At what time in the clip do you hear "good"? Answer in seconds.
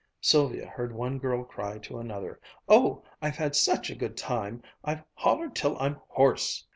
3.95-4.17